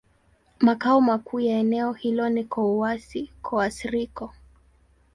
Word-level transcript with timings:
Makao 0.59 1.01
makuu 1.01 1.39
ya 1.39 1.57
eneo 1.59 1.93
hilo 1.93 2.29
ni 2.29 2.43
Kouassi-Kouassikro. 2.43 4.31